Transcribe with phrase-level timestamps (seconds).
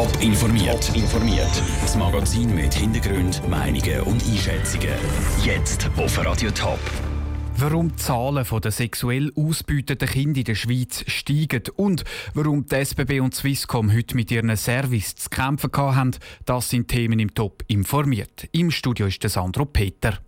[0.00, 0.96] Top informiert.
[0.96, 1.62] informiert.
[1.82, 4.94] Das Magazin mit Hintergrund, Meinungen und Einschätzungen.
[5.44, 6.78] Jetzt auf Radio Top.
[7.58, 13.20] Warum die Zahlen der sexuell ausbeuteten Kinder in der Schweiz steigen und warum die SBB
[13.20, 16.12] und Swisscom heute mit ihren Service zu kämpfen haben,
[16.46, 18.48] das sind Themen im Top informiert.
[18.52, 20.18] Im Studio ist der Sandro Peter.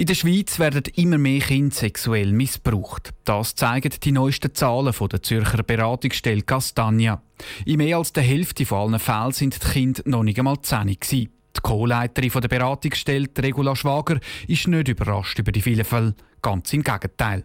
[0.00, 3.10] In der Schweiz werden immer mehr Kinder sexuell missbraucht.
[3.26, 7.20] Das zeigen die neuesten Zahlen von der Zürcher Beratungsstelle Castagna.
[7.66, 10.98] In mehr als der Hälfte von allen Fällen sind die Kinder noch nicht einmal 10
[10.98, 11.30] gewesen.
[11.54, 16.14] Die Co-Leiterin der Beratungsstelle, Regula Schwager, ist nicht überrascht über die vielen Fälle.
[16.40, 17.44] Ganz im Gegenteil.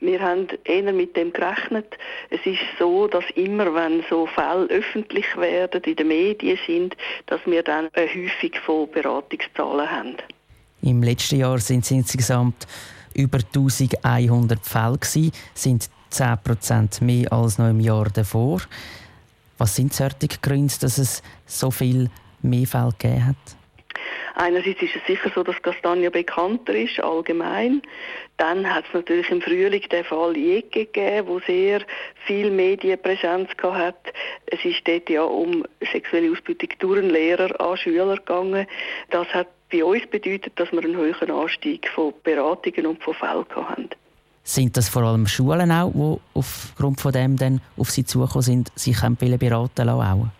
[0.00, 1.96] Wir haben eher mit dem gerechnet.
[2.28, 7.40] Es ist so, dass immer, wenn so Fälle öffentlich werden, in den Medien sind, dass
[7.46, 10.16] wir dann eine Häufung von Beratungszahlen haben.
[10.84, 12.66] Im letzten Jahr sind es insgesamt
[13.14, 18.60] über 1100 Fälle gewesen, sind 10% mehr als noch im Jahr davor.
[19.56, 22.10] Was sind solche Gründe, dass es so viel
[22.42, 23.36] mehr Fälle gegeben hat?
[24.34, 27.80] Einerseits ist es sicher so, dass Castagna bekannter ist, allgemein.
[28.36, 31.82] Dann hat es natürlich im Frühling den Fall Jeke gegeben, wo sehr
[32.26, 34.12] viel Medienpräsenz hat.
[34.46, 38.66] Es ist dort ja um sexuelle Ausbeutung durch Lehrer an Schüler gegangen.
[39.10, 43.44] Das hat bei uns bedeutet, dass wir einen höheren Anstieg von Beratungen und von Fällen
[43.54, 43.90] hatten.
[44.46, 48.72] Sind das vor allem Schulen auch, die aufgrund von dem dann auf Sie zugekommen sind,
[48.74, 50.30] sich beraten lassen?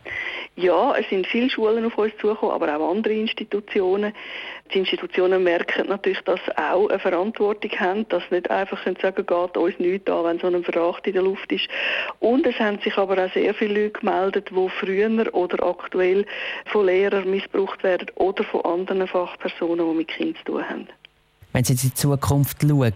[0.56, 4.12] Ja, es sind viele Schulen auf uns zugekommen, aber auch andere Institutionen.
[4.72, 8.96] Die Institutionen merken natürlich, dass sie auch eine Verantwortung haben, dass sie nicht einfach sagen
[8.96, 11.66] können, geht uns nichts an, wenn so ein Verdacht in der Luft ist.
[12.20, 16.24] Und es haben sich aber auch sehr viele Leute gemeldet, die früher oder aktuell
[16.66, 20.88] von Lehrern missbraucht werden oder von anderen Fachpersonen, die mit Kindern zu tun haben.
[21.52, 22.92] Wenn Sie in die Zukunft schauen,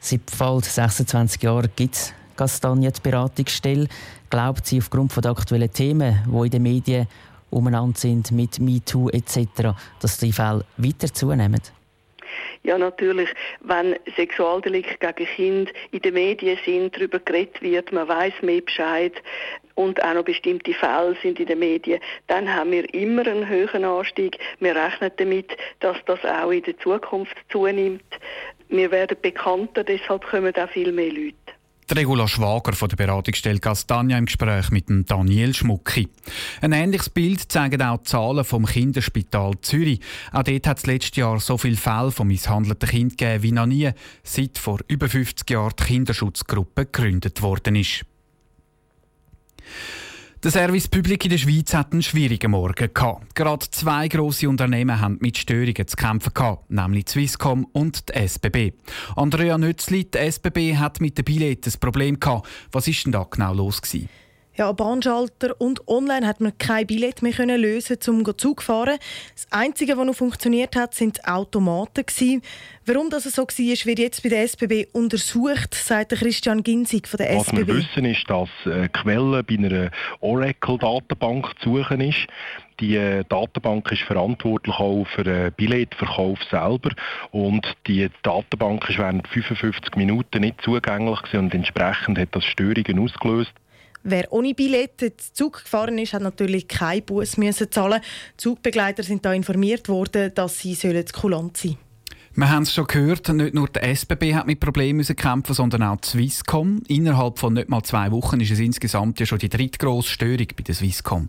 [0.00, 3.88] seit bald 26 Jahren gibt es Kastanie die Beratungsstelle.
[4.30, 7.08] Glaubt sie aufgrund der aktuellen Themen, die in den Medien
[7.50, 11.60] umeinander sind, mit MeToo etc., dass die Fälle weiter zunehmen?
[12.64, 13.28] Ja, natürlich.
[13.60, 19.14] Wenn Sexualdelikte gegen Kinder in den Medien sind, darüber geredet wird, man weiß mehr Bescheid
[19.74, 23.84] und auch noch bestimmte Fälle sind in den Medien, dann haben wir immer einen höheren
[23.84, 24.38] Anstieg.
[24.60, 28.04] Wir rechnen damit, dass das auch in der Zukunft zunimmt.
[28.68, 31.34] Wir werden bekannter, deshalb kommen auch viel mehr Leute.
[31.90, 36.08] Die Regula Schwager von der Beratungsstelle Castagna im Gespräch mit dem Daniel Schmucki.
[36.60, 40.00] Ein ähnliches Bild zeigen auch die Zahlen vom Kinderspital Zürich.
[40.32, 43.66] Auch dort hat es letztes Jahr so viele Fälle von misshandelten Kindern gegeben wie noch
[43.66, 43.90] nie,
[44.22, 48.06] seit vor über 50 Jahren die Kinderschutzgruppe gegründet worden ist.
[50.44, 53.32] Der Service Public in der Schweiz hat einen schwierigen Morgen gehabt.
[53.36, 58.72] Gerade zwei grosse Unternehmen haben mit Störungen zu kämpfen gehabt, nämlich Swisscom und die SBB.
[59.14, 62.48] Andrea Nützli, die SBB, hat mit den Billett ein Problem gehabt.
[62.72, 64.08] Was ist denn da genau los gewesen?
[64.54, 68.98] Ja, Bahnschalter und online hat man kein Billett mehr können lösen, um Zug zu fahren.
[69.34, 72.42] Das Einzige, was noch funktioniert hat, sind Automaten gewesen.
[72.84, 77.30] Warum das so war, wird jetzt bei der SBB untersucht, sagt Christian Ginzig von der
[77.30, 77.60] SBB.
[77.60, 79.90] Was wir wissen, ist, dass eine Quelle bei einer
[80.20, 82.26] Oracle-Datenbank zu suchen ist.
[82.80, 86.90] Die äh, Datenbank ist verantwortlich auch für den Billetverkauf selber
[87.30, 93.52] und die Datenbank ist während 55 Minuten nicht zugänglich und entsprechend hat das Störungen ausgelöst.
[94.04, 98.00] Wer ohne Billett den Zug gefahren ist, hat natürlich keinen Bus müssen zahlen.
[98.34, 100.74] Die Zugbegleiter sind da informiert worden, dass sie
[101.12, 101.78] kulant sein sollen.
[102.34, 105.96] Wir haben es schon gehört, nicht nur der SBB hat mit Problemen kämpfen, sondern auch
[105.96, 106.82] die Swisscom.
[106.88, 110.62] Innerhalb von nicht mal zwei Wochen ist es insgesamt ja schon die drittgrosse Störung bei
[110.62, 111.28] der Swisscom.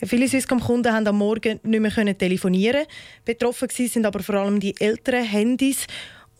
[0.00, 2.86] Ja, viele Swisscom-Kunden haben am Morgen nicht mehr telefonieren.
[3.24, 5.88] Betroffen sind aber vor allem die älteren Handys.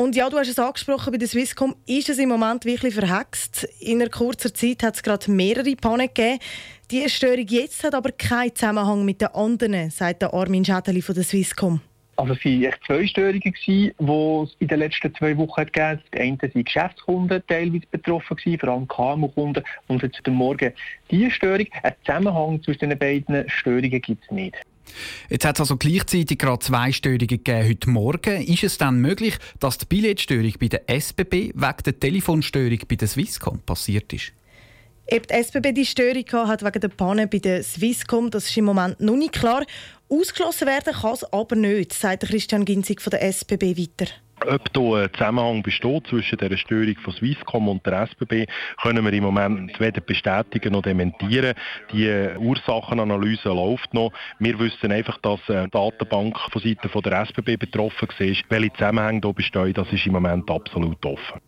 [0.00, 3.64] Und ja, du hast es angesprochen, bei der Swisscom ist es im Moment wirklich verhext.
[3.80, 6.38] In einer kurzen Zeit hat es gerade mehrere Pannen gegeben.
[6.88, 11.16] Die Störung jetzt hat aber keinen Zusammenhang mit den anderen, sagt der Armin Schädeli von
[11.16, 11.80] der Swisscom.
[12.14, 16.00] Also es waren zwei Störungen, die es in den letzten zwei Wochen gegeben hat.
[16.14, 19.64] Die einen waren Geschäftskunden teilweise betroffen, vor allem KMU-Kunden.
[19.88, 20.72] Und jetzt heute Morgen
[21.10, 21.66] diese Störung.
[21.82, 24.56] Einen Zusammenhang zwischen den beiden Störungen gibt es nicht.
[25.28, 28.42] Jetzt hat es also gleichzeitig gerade zwei Störungen gegeben heute Morgen.
[28.42, 33.08] Ist es dann möglich, dass die Billetstörung bei der SBB wegen der Telefonstörung bei der
[33.08, 34.32] Swisscom passiert ist?
[35.10, 38.66] Ob die SBB die Störung hat wegen der Panne bei der Swisscom, das ist im
[38.66, 39.64] Moment noch nicht klar.
[40.10, 44.10] Ausgeschlossen werden kann es aber nicht, sagt Christian Ginzig von der SBB weiter.
[44.50, 48.46] Ob da ein Zusammenhang besteht zwischen der Störung von Swisscom und der SBB,
[48.82, 51.54] können wir im Moment weder bestätigen noch dementieren.
[51.92, 54.10] Die Ursachenanalyse läuft noch.
[54.38, 58.42] Wir wissen einfach, dass eine Datenbank von Seiten der SBB betroffen ist.
[58.48, 61.40] Welche Zusammenhänge hier bestehen, das ist im Moment absolut offen.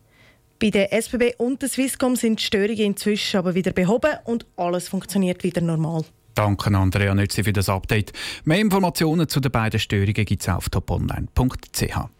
[0.61, 4.89] Bei der SBB und der Swisscom sind die Störungen inzwischen aber wieder behoben und alles
[4.89, 6.05] funktioniert wieder normal.
[6.35, 8.13] Danke, Andrea Nützi, für das Update.
[8.45, 12.20] Mehr Informationen zu den beiden Störungen gibt es auf toponline.ch.